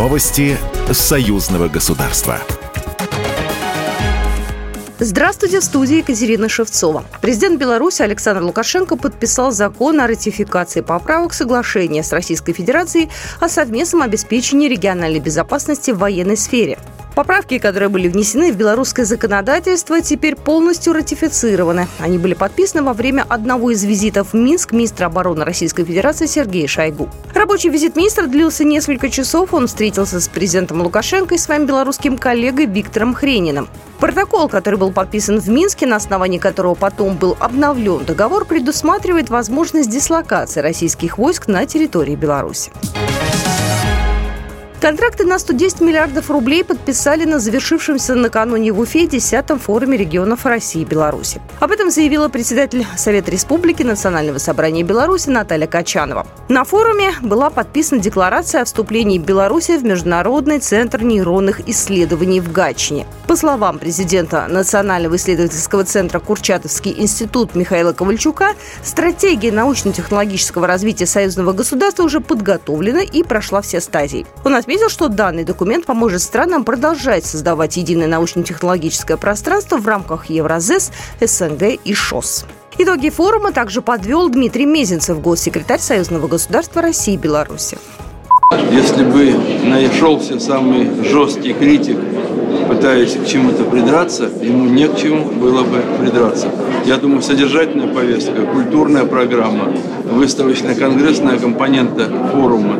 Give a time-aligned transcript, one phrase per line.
[0.00, 0.56] Новости
[0.90, 2.40] союзного государства.
[4.98, 7.04] Здравствуйте, в студии Екатерина Шевцова.
[7.20, 13.10] Президент Беларуси Александр Лукашенко подписал закон о ратификации поправок соглашения с Российской Федерацией
[13.40, 16.78] о совместном обеспечении региональной безопасности в военной сфере.
[17.14, 21.88] Поправки, которые были внесены в белорусское законодательство, теперь полностью ратифицированы.
[21.98, 26.66] Они были подписаны во время одного из визитов в Минск министра обороны Российской Федерации Сергея
[26.66, 27.08] Шойгу.
[27.34, 29.52] Рабочий визит министра длился несколько часов.
[29.52, 33.68] Он встретился с президентом Лукашенко и своим белорусским коллегой Виктором Хрениным.
[33.98, 39.90] Протокол, который был подписан в Минске, на основании которого потом был обновлен договор, предусматривает возможность
[39.90, 42.72] дислокации российских войск на территории Беларуси.
[44.80, 50.80] Контракты на 110 миллиардов рублей подписали на завершившемся накануне в Уфе 10-м форуме регионов России
[50.80, 51.42] и Беларуси.
[51.60, 56.26] Об этом заявила председатель Совета Республики Национального собрания Беларуси Наталья Качанова.
[56.48, 63.06] На форуме была подписана декларация о вступлении Беларуси в Международный центр нейронных исследований в Гатчине.
[63.26, 72.02] По словам президента Национального исследовательского центра Курчатовский институт Михаила Ковальчука, стратегия научно-технологического развития союзного государства
[72.02, 74.26] уже подготовлена и прошла все стадии.
[74.42, 80.92] Он отметил, что данный документ поможет странам продолжать создавать единое научно-технологическое пространство в рамках Евразес,
[81.20, 82.44] СНГ и ШОС.
[82.78, 87.78] Итоги форума также подвел Дмитрий Мезенцев, госсекретарь Союзного государства России и Беларуси.
[88.70, 91.98] Если бы нашелся самый жесткий критик,
[92.68, 96.46] пытаясь к чему-то придраться, ему не к чему было бы придраться.
[96.84, 99.72] Я думаю, содержательная повестка, культурная программа,
[100.04, 102.76] выставочно-конгрессная компонента форума,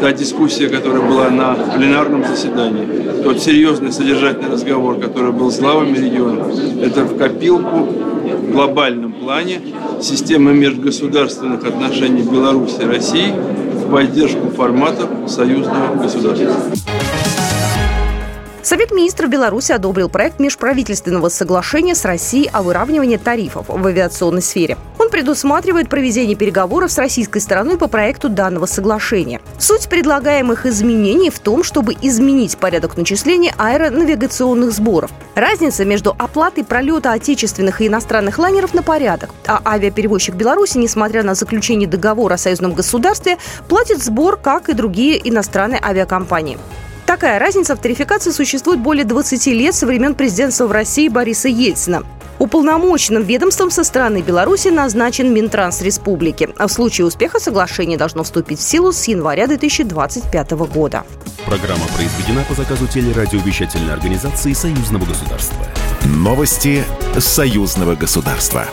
[0.00, 5.96] та дискуссия, которая была на пленарном заседании, тот серьезный содержательный разговор, который был с главами
[5.96, 6.48] регионов,
[6.82, 7.88] это в копилку
[8.42, 9.60] в глобальном плане
[10.00, 13.32] системы межгосударственных отношений Беларуси и России
[13.74, 17.31] в поддержку форматов союзного государства.
[18.62, 24.78] Совет министров Беларуси одобрил проект межправительственного соглашения с Россией о выравнивании тарифов в авиационной сфере.
[25.00, 29.40] Он предусматривает проведение переговоров с российской стороной по проекту данного соглашения.
[29.58, 35.10] Суть предлагаемых изменений в том, чтобы изменить порядок начисления аэронавигационных сборов.
[35.34, 41.34] Разница между оплатой пролета отечественных и иностранных лайнеров на порядок, а авиаперевозчик Беларуси, несмотря на
[41.34, 46.58] заключение договора о союзном государстве, платит сбор, как и другие иностранные авиакомпании.
[47.12, 52.04] Такая разница в тарификации существует более 20 лет со времен президентства в России Бориса Ельцина.
[52.38, 56.48] Уполномоченным ведомством со стороны Беларуси назначен Минтранс Республики.
[56.56, 61.04] А в случае успеха соглашение должно вступить в силу с января 2025 года.
[61.44, 65.66] Программа произведена по заказу телерадиовещательной организации Союзного государства.
[66.06, 66.82] Новости
[67.18, 68.64] Союзного государства.